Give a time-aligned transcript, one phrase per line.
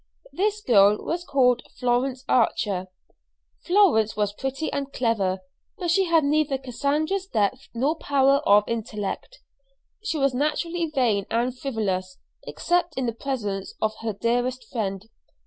[0.33, 2.87] This girl was called Florence Archer.
[3.63, 5.41] Florence was pretty and clever,
[5.77, 9.41] but she had neither Cassandra's depth nor power of intellect.
[10.03, 12.17] She was naturally vain and frivolous,
[12.47, 15.07] except in the presence of her dearest friend.